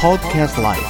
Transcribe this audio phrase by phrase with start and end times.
[0.00, 0.80] Podcast Life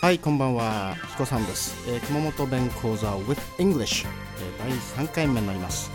[0.00, 0.96] はいこんばんは。
[1.10, 4.06] ひこさんです、えー熊本弁講座 with English、
[4.38, 5.90] えー第3回目になります。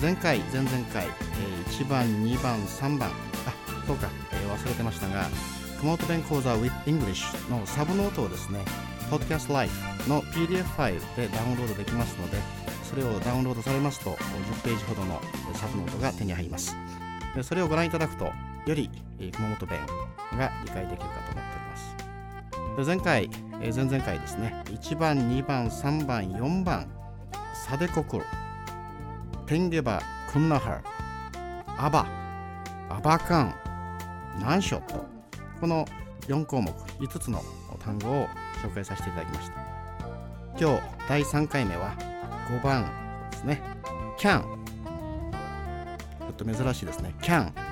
[0.00, 3.10] 前回前々回、えー1番2番3番。
[3.10, 3.12] あ
[3.86, 5.26] そうか、えー忘れてましたが
[5.80, 8.60] 熊本弁講座 with English のサブノートをですね
[9.10, 12.38] Podcast Life の PDF ファイルでダウンロードできますので
[12.84, 14.16] それをダウンロードされますと10
[14.64, 15.20] ページほどの
[15.54, 16.76] サブノートが手に入ります。
[17.42, 18.30] それをご覧いただくと
[18.66, 18.90] より
[19.32, 19.80] 熊本弁
[20.36, 21.66] が理解できるかと思っており
[22.76, 22.86] ます。
[22.86, 23.28] 前回、
[23.60, 26.88] 前々回ですね1番2番3番4番
[27.54, 28.24] サデコクル
[29.46, 30.00] テンゲバ
[30.32, 30.80] クンナハル
[31.78, 32.06] アバ
[32.88, 33.54] アバカン
[34.40, 35.04] ナンショット
[35.60, 35.86] この
[36.28, 37.42] 4項目5つの
[37.80, 38.26] 単語を
[38.62, 39.54] 紹介させていただきました。
[40.58, 41.94] 今日第3回目は
[42.48, 42.84] 5番
[43.30, 43.60] ですね。
[44.18, 47.14] can ちょっと珍しいですね。
[47.20, 47.71] can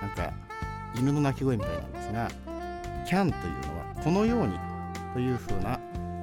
[0.00, 0.32] なんか
[0.94, 2.30] 犬の鳴き声みたいなんですが
[3.06, 4.58] can というのはこのように
[5.14, 5.80] というふうな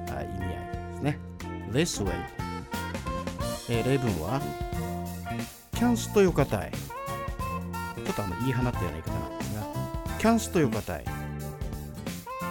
[0.08, 0.56] 意味合い
[0.92, 1.18] ですね。
[1.72, 2.12] This way、
[3.68, 4.40] えー例文は
[5.72, 9.66] can すとよかたいちょっとあの言い放ったような言い方なんですが
[10.18, 11.04] can すとよかたい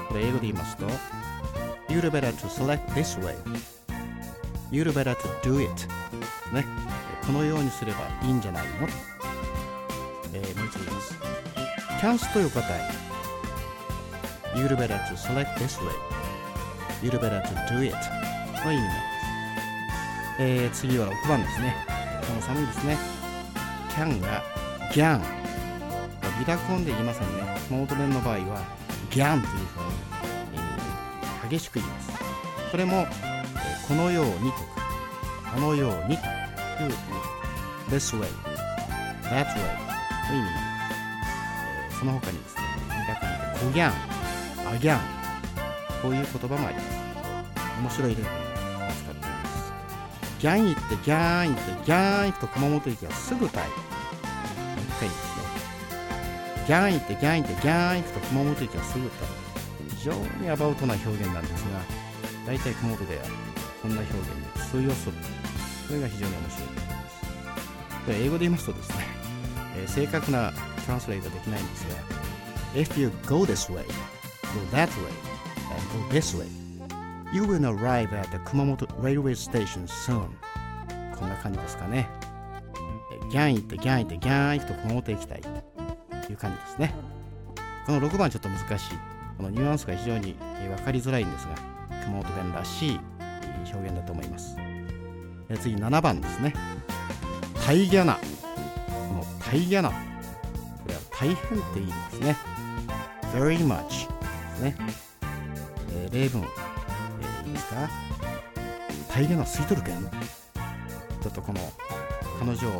[0.09, 0.85] これ英語で言いますと
[1.87, 3.35] You'd better to select this way
[4.71, 5.87] You'd better to do it
[6.53, 6.65] ね。
[7.25, 8.87] このようにすればいいんじゃないの、
[10.35, 11.15] えーもう一度言います。
[11.99, 12.61] キャンスという方
[14.53, 15.91] You'd better to select this way
[17.01, 17.95] You'd better to do it
[18.65, 18.93] の意味なんで
[20.37, 21.75] す、えー次は6番ですね。
[22.27, 22.97] この寒いですね。
[23.95, 24.43] can が
[24.91, 25.21] gan
[26.39, 27.43] ビラコンで言いませんね。
[27.69, 28.65] 熊本弁の場合は
[29.11, 29.95] gan というふうに、
[30.55, 32.11] えー激しく言います。
[32.71, 34.81] これも、えーこのようにとか
[35.53, 36.93] このようにという意味
[37.89, 38.27] this way.
[39.29, 39.84] That way.
[40.29, 40.53] の意味なん。
[40.53, 40.59] で
[41.91, 43.91] す、えその他にですねビラコンで go gan
[44.77, 44.99] again
[46.01, 46.87] こういう言葉もあります。
[47.81, 48.27] 面白い例文を
[48.91, 49.73] 使っています
[50.39, 53.67] ギャン行ってギャン行ってギャン行くと熊本駅はすぐタイ。
[53.67, 53.77] もう
[54.81, 55.43] 一回ですね
[56.67, 59.27] ギャン行ってギャン行ってギャン行くと熊本駅はすぐタイ。
[59.97, 61.79] 非常にアバウトな表現なんですが
[62.45, 63.23] 大体熊本では
[63.81, 65.13] こんな表現に通用する。
[65.87, 66.67] それが非常に面白い。
[66.67, 68.95] と思います英語で言いますとですね、
[69.77, 70.51] えー正確な
[70.85, 72.25] トランスレートできないんですが
[72.75, 75.09] If you go this way, go that way,
[75.71, 76.45] and go this way,
[77.33, 80.27] you will arrive at the Kumamoto railway station soon.
[81.17, 82.09] こんな感じですかね。
[83.31, 86.93] ギャン行ってギャン行ってギャン行くと熊本行きたいという感じですね。
[87.85, 88.95] この6番ちょっと難しい。
[89.37, 91.55] このニュアンスが非常にえ分かりづらいんですが、
[92.03, 92.99] 熊本弁らしい
[93.73, 94.57] 表現だと思います。
[95.61, 96.53] 次7番ですね。
[97.65, 98.19] タイギャナ。
[99.45, 99.89] このタイギャナ。
[99.89, 99.95] こ
[100.87, 101.37] れは大変っ
[101.73, 102.35] て意味ですね。
[103.33, 103.93] very much で
[104.55, 104.75] すね。
[105.91, 107.89] えー例文、えーいいですか？
[109.13, 111.59] 大変な吸い取るけんちょっとこの
[112.39, 112.71] 彼女の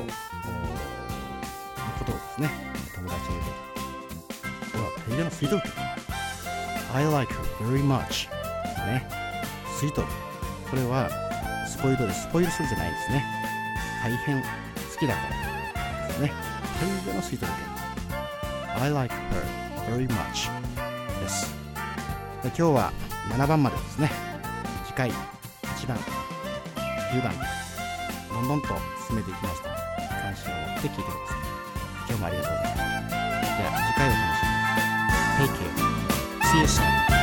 [1.99, 2.49] ことをですね。
[2.95, 3.37] 友達に。
[3.37, 3.47] 言
[4.69, 7.39] うと「うわ大変な吸い取るけん I like her
[7.71, 9.07] very much」ですね。
[9.79, 10.13] 吸い取る。
[10.69, 11.09] これは
[11.67, 13.23] スポイルでスポイルするじゃないですね。
[14.03, 14.47] 大変好
[14.99, 15.54] きだから。
[16.15, 16.31] ですね。
[16.79, 18.83] 大変な吸い取るけん。
[18.83, 19.19] I like her
[19.91, 20.49] very much
[21.21, 21.53] です。
[22.43, 22.93] で今日は
[23.29, 24.11] 7番までですね。
[24.85, 27.33] 次回8番9番
[28.29, 28.67] どんどんと
[29.07, 29.75] 進めていきますので
[30.21, 31.37] 関心を持って聞いてください。
[32.07, 32.85] 今日もありがとうございました。
[33.57, 34.75] では次回お楽しみに。
[35.35, 35.73] Take care.
[36.45, 37.14] See you soon